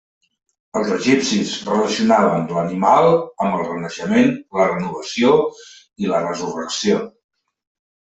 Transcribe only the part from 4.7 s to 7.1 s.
renovació i la resurrecció.